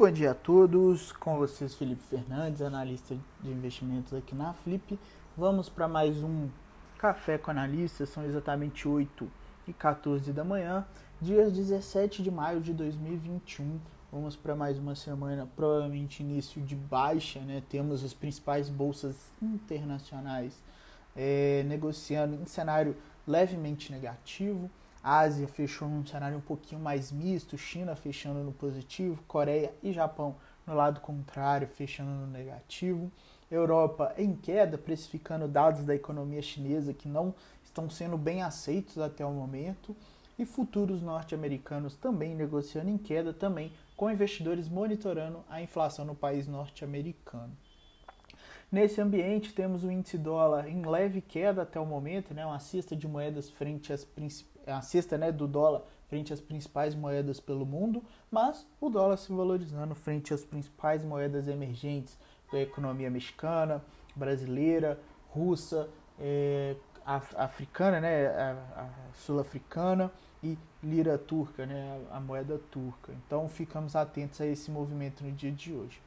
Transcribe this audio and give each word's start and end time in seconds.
bom 0.00 0.10
dia 0.10 0.30
a 0.30 0.34
todos, 0.34 1.12
com 1.12 1.36
vocês 1.36 1.74
Felipe 1.74 2.02
Fernandes, 2.04 2.62
analista 2.62 3.14
de 3.42 3.50
investimentos 3.50 4.14
aqui 4.14 4.34
na 4.34 4.54
Flip. 4.54 4.98
Vamos 5.36 5.68
para 5.68 5.86
mais 5.86 6.24
um 6.24 6.48
Café 6.96 7.36
com 7.36 7.50
Analistas, 7.50 8.08
são 8.08 8.24
exatamente 8.24 8.88
8 8.88 9.30
e 9.68 9.74
14 9.74 10.32
da 10.32 10.42
manhã, 10.42 10.86
dia 11.20 11.50
17 11.50 12.22
de 12.22 12.30
maio 12.30 12.62
de 12.62 12.72
2021. 12.72 13.78
Vamos 14.10 14.36
para 14.36 14.56
mais 14.56 14.78
uma 14.78 14.94
semana, 14.94 15.46
provavelmente 15.54 16.22
início 16.22 16.62
de 16.62 16.74
baixa, 16.74 17.40
né? 17.40 17.62
Temos 17.68 18.02
as 18.02 18.14
principais 18.14 18.70
bolsas 18.70 19.30
internacionais 19.42 20.62
é, 21.14 21.62
negociando 21.64 22.36
em 22.36 22.46
cenário 22.46 22.96
levemente 23.26 23.92
negativo. 23.92 24.70
Ásia 25.02 25.48
fechou 25.48 25.88
num 25.88 26.04
cenário 26.04 26.38
um 26.38 26.42
pouquinho 26.42 26.80
mais 26.80 27.10
misto, 27.10 27.56
China 27.56 27.96
fechando 27.96 28.40
no 28.40 28.52
positivo, 28.52 29.22
Coreia 29.26 29.72
e 29.82 29.92
Japão 29.92 30.36
no 30.66 30.74
lado 30.74 31.00
contrário, 31.00 31.66
fechando 31.66 32.10
no 32.10 32.26
negativo. 32.26 33.10
Europa 33.50 34.14
em 34.16 34.34
queda, 34.34 34.78
precificando 34.78 35.48
dados 35.48 35.84
da 35.84 35.94
economia 35.94 36.42
chinesa 36.42 36.94
que 36.94 37.08
não 37.08 37.34
estão 37.64 37.90
sendo 37.90 38.16
bem 38.16 38.42
aceitos 38.42 38.98
até 38.98 39.24
o 39.24 39.32
momento. 39.32 39.96
E 40.38 40.44
futuros 40.46 41.02
norte-americanos 41.02 41.96
também 41.96 42.34
negociando 42.34 42.88
em 42.88 42.96
queda, 42.96 43.32
também 43.32 43.72
com 43.94 44.10
investidores 44.10 44.68
monitorando 44.68 45.44
a 45.50 45.60
inflação 45.60 46.04
no 46.04 46.14
país 46.14 46.46
norte-americano. 46.46 47.54
Nesse 48.72 49.00
ambiente, 49.00 49.52
temos 49.52 49.84
o 49.84 49.90
índice 49.90 50.16
dólar 50.16 50.68
em 50.68 50.86
leve 50.86 51.20
queda 51.20 51.62
até 51.62 51.78
o 51.78 51.84
momento, 51.84 52.32
né, 52.32 52.46
uma 52.46 52.60
cesta 52.60 52.96
de 52.96 53.06
moedas 53.06 53.50
frente 53.50 53.92
às 53.92 54.04
a 54.66 54.80
cesta 54.80 55.16
né, 55.18 55.30
do 55.32 55.46
dólar 55.46 55.82
frente 56.08 56.32
às 56.32 56.40
principais 56.40 56.94
moedas 56.94 57.38
pelo 57.38 57.64
mundo, 57.64 58.02
mas 58.30 58.66
o 58.80 58.90
dólar 58.90 59.16
se 59.16 59.32
valorizando 59.32 59.94
frente 59.94 60.34
às 60.34 60.44
principais 60.44 61.04
moedas 61.04 61.46
emergentes 61.46 62.18
da 62.52 62.60
economia 62.60 63.08
mexicana, 63.08 63.82
brasileira, 64.16 64.98
russa, 65.28 65.88
é, 66.18 66.74
af 67.06 67.34
africana, 67.36 68.00
né, 68.00 68.56
sul-africana 69.14 70.10
e 70.42 70.58
lira 70.82 71.16
turca, 71.16 71.64
né, 71.64 72.00
a 72.10 72.20
moeda 72.20 72.60
turca. 72.70 73.12
Então 73.24 73.48
ficamos 73.48 73.94
atentos 73.94 74.40
a 74.40 74.46
esse 74.46 74.70
movimento 74.70 75.22
no 75.24 75.32
dia 75.32 75.52
de 75.52 75.72
hoje. 75.72 76.00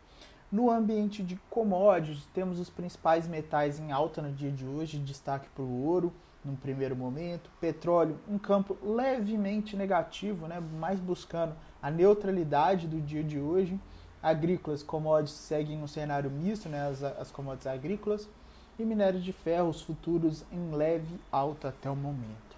No 0.52 0.70
ambiente 0.70 1.24
de 1.24 1.36
commodities, 1.50 2.28
temos 2.34 2.60
os 2.60 2.70
principais 2.70 3.28
metais 3.28 3.80
em 3.80 3.92
alta 3.92 4.22
no 4.22 4.32
dia 4.32 4.52
de 4.52 4.66
hoje, 4.66 5.00
destaque 5.00 5.50
para 5.50 5.64
o 5.64 5.86
ouro, 5.86 6.14
num 6.44 6.56
primeiro 6.56 6.96
momento, 6.96 7.50
petróleo, 7.60 8.18
um 8.28 8.38
campo 8.38 8.78
levemente 8.84 9.76
negativo, 9.76 10.48
né, 10.48 10.60
mais 10.60 11.00
buscando 11.00 11.56
a 11.82 11.90
neutralidade 11.90 12.88
do 12.88 13.00
dia 13.00 13.24
de 13.24 13.40
hoje. 13.40 13.80
Agrícolas, 14.22 14.84
commodities 14.84 15.36
seguem 15.36 15.82
um 15.82 15.88
cenário 15.88 16.30
misto, 16.30 16.70
né, 16.70 16.88
as, 16.88 17.04
as 17.04 17.32
commodities 17.32 17.68
agrícolas, 17.68 18.30
e 18.78 18.84
minério 18.84 19.20
de 19.20 19.32
ferro, 19.32 19.70
os 19.70 19.82
futuros 19.82 20.44
em 20.52 20.72
leve 20.72 21.20
alta 21.32 21.70
até 21.70 21.90
o 21.90 21.96
momento. 21.96 22.53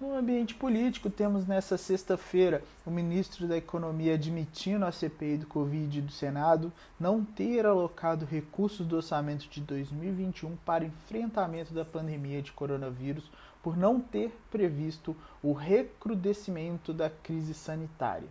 No 0.00 0.14
ambiente 0.14 0.54
político, 0.54 1.10
temos 1.10 1.44
nessa 1.44 1.76
sexta-feira 1.76 2.62
o 2.86 2.90
ministro 2.90 3.48
da 3.48 3.56
Economia 3.56 4.14
admitindo 4.14 4.84
à 4.84 4.92
CPI 4.92 5.38
do 5.38 5.46
Covid 5.48 6.02
do 6.02 6.12
Senado 6.12 6.72
não 7.00 7.24
ter 7.24 7.66
alocado 7.66 8.24
recursos 8.24 8.86
do 8.86 8.94
orçamento 8.94 9.48
de 9.48 9.60
2021 9.60 10.54
para 10.64 10.84
enfrentamento 10.84 11.74
da 11.74 11.84
pandemia 11.84 12.40
de 12.40 12.52
coronavírus 12.52 13.28
por 13.60 13.76
não 13.76 14.00
ter 14.00 14.30
previsto 14.52 15.16
o 15.42 15.52
recrudescimento 15.52 16.92
da 16.92 17.10
crise 17.10 17.52
sanitária. 17.52 18.28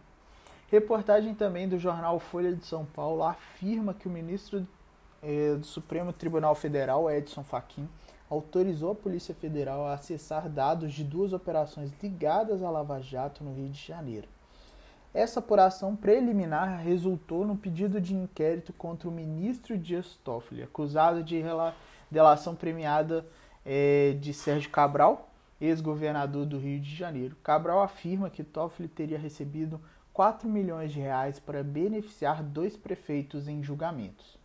Reportagem 0.72 1.36
também 1.36 1.68
do 1.68 1.78
jornal 1.78 2.18
Folha 2.18 2.56
de 2.56 2.66
São 2.66 2.86
Paulo 2.86 3.24
afirma 3.24 3.94
que 3.94 4.08
o 4.08 4.12
ministro 4.12 4.66
eh, 5.22 5.56
do 5.56 5.66
Supremo 5.66 6.14
Tribunal 6.14 6.56
Federal, 6.56 7.12
Edson 7.12 7.44
Fachin, 7.44 7.90
autorizou 8.30 8.92
a 8.92 8.96
Polícia 8.96 9.34
Federal 9.34 9.88
a 9.88 9.94
acessar 9.94 10.50
dados 10.50 10.94
de 10.94 11.04
duas 11.04 11.34
operações 11.34 11.92
ligadas 12.02 12.62
à 12.62 12.70
Lava 12.70 13.02
Jato 13.02 13.44
no 13.44 13.54
Rio 13.54 13.70
de 13.70 13.80
Janeiro. 13.80 14.28
Essa 15.14 15.40
apuração 15.40 15.96
preliminar 15.96 16.80
resultou 16.84 17.46
no 17.46 17.56
pedido 17.56 18.00
de 18.00 18.14
inquérito 18.14 18.74
contra 18.74 19.08
o 19.08 19.12
ministro 19.12 19.78
Dias 19.78 20.20
Toffoli, 20.24 20.62
acusado 20.62 21.24
de 21.24 21.42
delação 22.12 22.54
premiada 22.54 23.26
é, 23.66 24.16
de 24.20 24.34
Sérgio 24.34 24.70
Cabral, 24.70 25.30
ex-governador 25.60 26.46
do 26.46 26.60
Rio 26.60 26.80
de 26.80 26.94
Janeiro. 26.96 27.36
Cabral 27.42 27.82
afirma 27.82 28.30
que 28.30 28.44
Toffoli 28.44 28.88
teria 28.88 29.18
recebido 29.18 29.82
4 30.14 30.48
milhões 30.48 30.92
de 30.92 31.00
reais 31.00 31.40
para 31.40 31.64
beneficiar 31.64 32.44
dois 32.44 32.76
prefeitos 32.78 33.48
em 33.48 33.64
julgamentos. 33.64 34.38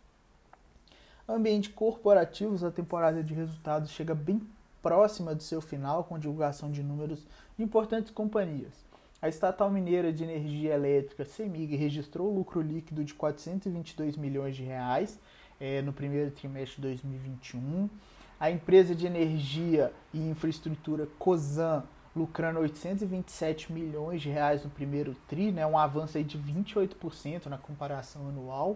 Ambiente 1.27 1.69
corporativos, 1.69 2.65
a 2.65 2.71
temporada 2.71 3.23
de 3.23 3.33
resultados 3.33 3.91
chega 3.91 4.13
bem 4.13 4.41
próxima 4.81 5.33
do 5.33 5.41
seu 5.41 5.61
final 5.61 6.03
com 6.03 6.19
divulgação 6.19 6.69
de 6.69 6.83
números 6.83 7.25
de 7.57 7.63
importantes 7.63 8.11
companhias. 8.11 8.73
A 9.21 9.29
estatal 9.29 9.71
mineira 9.71 10.11
de 10.11 10.21
energia 10.21 10.73
elétrica 10.73 11.23
CEMIG 11.23 11.77
registrou 11.77 12.29
lucro 12.29 12.61
líquido 12.61 13.05
de 13.05 13.13
422 13.13 14.17
milhões 14.17 14.53
de 14.53 14.63
reais 14.63 15.17
é, 15.61 15.81
no 15.81 15.93
primeiro 15.93 16.29
trimestre 16.29 16.81
de 16.81 16.89
2021. 16.89 17.89
A 18.37 18.51
empresa 18.51 18.93
de 18.93 19.07
energia 19.07 19.93
e 20.13 20.19
infraestrutura 20.19 21.07
COSAN 21.17 21.85
lucrando 22.13 22.59
827 22.59 23.71
milhões 23.71 24.21
de 24.21 24.29
reais 24.29 24.61
no 24.65 24.69
primeiro 24.69 25.15
tri, 25.25 25.53
né, 25.53 25.65
um 25.65 25.77
avanço 25.77 26.17
aí 26.17 26.23
de 26.25 26.37
28% 26.37 27.45
na 27.45 27.57
comparação 27.57 28.27
anual. 28.27 28.75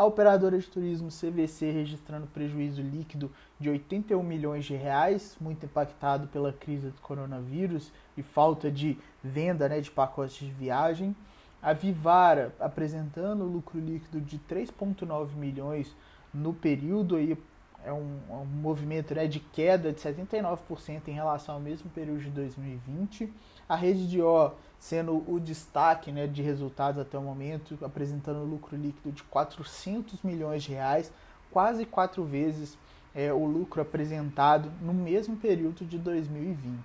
A 0.00 0.04
operadora 0.06 0.58
de 0.58 0.66
turismo 0.66 1.10
CVC 1.10 1.72
registrando 1.72 2.26
prejuízo 2.26 2.80
líquido 2.80 3.30
de 3.58 3.68
81 3.68 4.22
milhões 4.22 4.64
de 4.64 4.74
reais, 4.74 5.36
muito 5.38 5.66
impactado 5.66 6.26
pela 6.28 6.54
crise 6.54 6.86
do 6.86 6.98
coronavírus 7.02 7.92
e 8.16 8.22
falta 8.22 8.70
de 8.70 8.96
venda 9.22 9.68
né, 9.68 9.78
de 9.78 9.90
pacotes 9.90 10.38
de 10.38 10.50
viagem. 10.50 11.14
A 11.60 11.74
Vivara 11.74 12.54
apresentando 12.58 13.44
lucro 13.44 13.78
líquido 13.78 14.22
de 14.22 14.38
3,9 14.38 15.34
milhões 15.34 15.94
no 16.32 16.54
período, 16.54 17.16
aí 17.16 17.36
é 17.84 17.92
um, 17.92 18.18
é 18.28 18.34
um 18.34 18.44
movimento 18.44 19.14
né, 19.14 19.26
de 19.26 19.40
queda 19.40 19.92
de 19.92 20.00
79% 20.00 21.08
em 21.08 21.12
relação 21.12 21.54
ao 21.56 21.60
mesmo 21.60 21.90
período 21.90 22.20
de 22.20 22.30
2020. 22.30 23.32
A 23.68 23.76
rede 23.76 24.08
de 24.08 24.20
O 24.20 24.52
sendo 24.80 25.22
o 25.30 25.38
destaque 25.38 26.10
né, 26.10 26.26
de 26.26 26.40
resultados 26.40 26.98
até 26.98 27.18
o 27.18 27.22
momento, 27.22 27.78
apresentando 27.84 28.42
lucro 28.44 28.76
líquido 28.76 29.12
de 29.12 29.22
400 29.24 30.22
milhões 30.22 30.62
de 30.62 30.72
reais, 30.72 31.12
quase 31.50 31.84
quatro 31.84 32.24
vezes 32.24 32.78
é, 33.14 33.30
o 33.30 33.44
lucro 33.44 33.82
apresentado 33.82 34.72
no 34.80 34.94
mesmo 34.94 35.36
período 35.36 35.84
de 35.84 35.98
2020. 35.98 36.80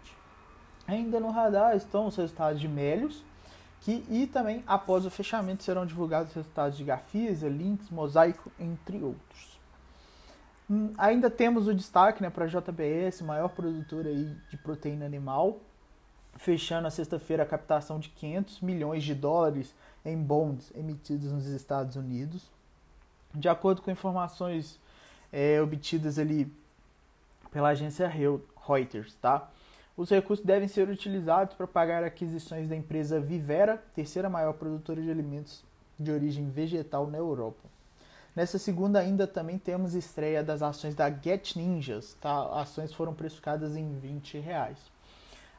Ainda 0.88 1.20
no 1.22 1.32
radar 1.32 1.76
estão 1.76 2.08
os 2.08 2.16
resultados 2.18 2.60
de 2.60 2.68
Melios, 2.68 3.24
que 3.80 4.04
e 4.10 4.28
também 4.28 4.64
após 4.68 5.06
o 5.06 5.10
fechamento 5.10 5.64
serão 5.64 5.86
divulgados 5.86 6.30
os 6.30 6.36
resultados 6.36 6.78
de 6.78 6.84
Gafisa, 6.84 7.48
Lynx, 7.48 7.90
Mosaico, 7.90 8.52
entre 8.60 9.02
outros. 9.02 9.55
Hum, 10.70 10.92
ainda 10.98 11.30
temos 11.30 11.68
o 11.68 11.74
destaque 11.74 12.22
né, 12.22 12.30
para 12.30 12.46
a 12.46 12.48
JBS, 12.48 13.22
maior 13.22 13.50
produtora 13.50 14.10
aí 14.10 14.36
de 14.50 14.58
proteína 14.58 15.06
animal, 15.06 15.60
fechando 16.38 16.88
a 16.88 16.92
sexta-feira 16.92 17.44
a 17.44 17.46
captação 17.46 18.00
de 18.00 18.10
500 18.10 18.62
milhões 18.62 19.04
de 19.04 19.14
dólares 19.14 19.74
em 20.04 20.18
bonds 20.18 20.72
emitidos 20.76 21.32
nos 21.32 21.46
Estados 21.46 21.96
Unidos. 21.96 22.50
De 23.34 23.48
acordo 23.48 23.82
com 23.82 23.92
informações 23.92 24.80
é, 25.32 25.62
obtidas 25.62 26.18
ali 26.18 26.52
pela 27.52 27.70
agência 27.70 28.08
Reuters, 28.08 29.14
tá? 29.22 29.50
Os 29.96 30.10
recursos 30.10 30.46
devem 30.46 30.68
ser 30.68 30.90
utilizados 30.90 31.56
para 31.56 31.68
pagar 31.68 32.04
aquisições 32.04 32.68
da 32.68 32.76
empresa 32.76 33.20
Vivera, 33.20 33.82
terceira 33.94 34.30
maior 34.30 34.54
produtora 34.54 35.02
de 35.02 35.10
alimentos 35.10 35.64
de 35.98 36.12
origem 36.12 36.50
vegetal 36.50 37.08
na 37.08 37.18
Europa. 37.18 37.64
Nessa 38.36 38.60
segunda 38.60 39.00
ainda 39.00 39.26
também 39.26 39.58
temos 39.58 39.94
estreia 39.94 40.44
das 40.44 40.62
ações 40.62 40.94
da 40.94 41.10
Get 41.10 41.56
Ninjas, 41.56 42.18
tá? 42.20 42.60
Ações 42.60 42.94
foram 42.94 43.14
precificadas 43.14 43.78
em 43.78 43.98
20 43.98 44.40
reais. 44.40 44.78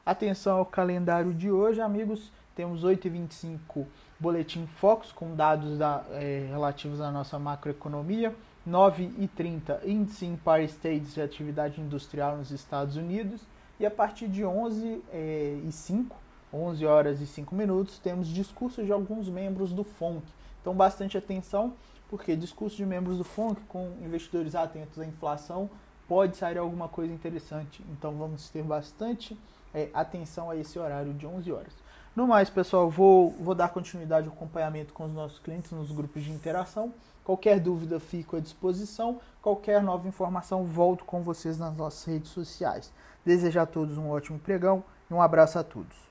Atenção 0.05 0.59
ao 0.59 0.65
calendário 0.65 1.33
de 1.33 1.49
hoje, 1.49 1.81
amigos. 1.81 2.31
Temos 2.55 2.83
8h25 2.83 3.85
Boletim 4.19 4.67
Focus 4.67 5.11
com 5.11 5.35
dados 5.35 5.79
da, 5.79 6.03
é, 6.11 6.47
relativos 6.49 7.01
à 7.01 7.11
nossa 7.11 7.39
macroeconomia. 7.39 8.35
9h30 8.67 9.79
Índice 9.83 10.25
Empire 10.25 10.65
States 10.65 11.15
de 11.15 11.21
Atividade 11.21 11.81
Industrial 11.81 12.37
nos 12.37 12.51
Estados 12.51 12.95
Unidos. 12.95 13.41
E 13.79 13.87
a 13.87 13.91
partir 13.91 14.27
de 14.27 14.45
11 14.45 15.01
é, 15.11 15.59
e 15.67 15.71
5, 15.71 16.15
11 16.53 16.85
horas 16.85 17.21
e 17.21 17.27
5 17.27 17.55
minutos, 17.55 17.97
temos 17.97 18.27
discursos 18.27 18.85
de 18.85 18.91
alguns 18.91 19.27
membros 19.29 19.73
do 19.73 19.83
FONC. 19.83 20.23
Então, 20.67 20.75
bastante 20.75 21.17
atenção 21.17 21.75
porque 22.09 22.35
discurso 22.35 22.75
de 22.75 22.85
membros 22.85 23.17
do 23.17 23.23
FONC 23.23 23.61
com 23.69 23.93
investidores 24.01 24.53
atentos 24.53 24.99
à 24.99 25.05
inflação 25.05 25.69
pode 26.09 26.35
sair 26.35 26.57
alguma 26.57 26.89
coisa 26.89 27.13
interessante. 27.13 27.81
Então 27.89 28.11
vamos 28.17 28.49
ter 28.49 28.63
bastante 28.63 29.39
é, 29.73 29.89
atenção 29.93 30.49
a 30.49 30.57
esse 30.57 30.77
horário 30.77 31.13
de 31.13 31.25
11 31.25 31.53
horas. 31.53 31.73
No 32.13 32.27
mais, 32.27 32.49
pessoal, 32.49 32.89
vou, 32.89 33.31
vou 33.31 33.55
dar 33.55 33.69
continuidade 33.69 34.27
ao 34.27 34.33
acompanhamento 34.33 34.91
com 34.91 35.05
os 35.05 35.13
nossos 35.13 35.39
clientes 35.39 35.71
nos 35.71 35.89
grupos 35.89 36.21
de 36.21 36.31
interação. 36.31 36.93
Qualquer 37.23 37.61
dúvida, 37.61 37.97
fico 37.97 38.35
à 38.35 38.41
disposição. 38.41 39.21
Qualquer 39.41 39.81
nova 39.81 40.05
informação, 40.05 40.65
volto 40.65 41.05
com 41.05 41.23
vocês 41.23 41.57
nas 41.57 41.73
nossas 41.77 42.03
redes 42.03 42.31
sociais. 42.31 42.91
Desejo 43.25 43.61
a 43.61 43.65
todos 43.65 43.97
um 43.97 44.09
ótimo 44.09 44.37
pregão 44.37 44.83
e 45.09 45.13
um 45.13 45.21
abraço 45.21 45.57
a 45.57 45.63
todos. 45.63 46.06